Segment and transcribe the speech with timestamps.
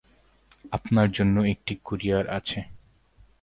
[0.71, 2.59] আপনার জন্য একটা কুরিয়ার আছে।